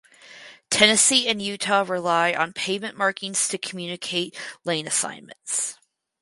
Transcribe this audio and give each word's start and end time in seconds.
Tennessee 0.71 1.27
and 1.27 1.39
Utah 1.39 1.85
rely 1.87 2.33
on 2.33 2.53
pavement 2.53 2.97
markings 2.97 3.47
to 3.49 3.59
communicate 3.59 4.35
lane 4.63 4.87
assignments. 4.87 5.75